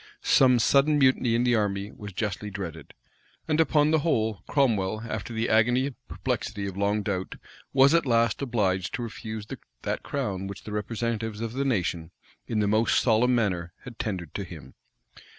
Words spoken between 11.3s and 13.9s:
of the nation, in the most solemn manner,